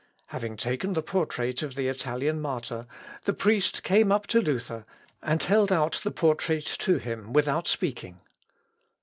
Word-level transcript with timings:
Having 0.29 0.57
taken 0.57 0.93
the 0.93 1.03
portrait 1.03 1.61
of 1.61 1.75
the 1.75 1.87
Italian 1.87 2.41
martyr, 2.41 2.87
the 3.25 3.35
priest 3.35 3.83
came 3.83 4.11
up 4.11 4.25
to 4.25 4.41
Luther, 4.41 4.83
and 5.21 5.43
held 5.43 5.71
out 5.71 6.01
the 6.03 6.09
portrait 6.09 6.65
to 6.79 6.97
him 6.97 7.31
without 7.33 7.67
speaking. 7.67 8.19